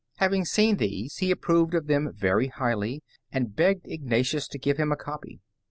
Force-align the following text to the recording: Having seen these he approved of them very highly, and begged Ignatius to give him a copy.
Having 0.15 0.45
seen 0.45 0.77
these 0.77 1.17
he 1.17 1.29
approved 1.29 1.75
of 1.75 1.85
them 1.85 2.09
very 2.11 2.47
highly, 2.47 3.03
and 3.31 3.55
begged 3.55 3.85
Ignatius 3.85 4.47
to 4.47 4.57
give 4.57 4.77
him 4.77 4.91
a 4.91 4.97
copy. 4.97 5.41